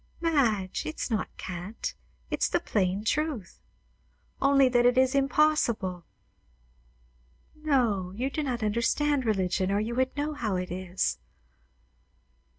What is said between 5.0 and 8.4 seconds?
impossible." "No. You